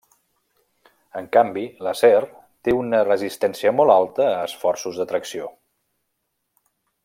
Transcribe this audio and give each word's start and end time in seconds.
En 1.19 1.27
canvi, 1.35 1.65
l'acer 1.87 2.11
té 2.67 2.75
una 2.77 3.03
resistència 3.09 3.75
molt 3.81 3.95
alta 3.99 4.27
a 4.31 4.41
esforços 4.49 4.99
de 5.03 5.09
tracció. 5.13 5.53